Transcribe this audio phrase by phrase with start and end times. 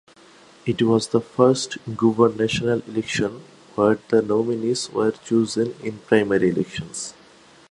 [0.65, 3.43] It was the first gubernatorial election
[3.75, 7.13] where the nominees were chosen in primary elections.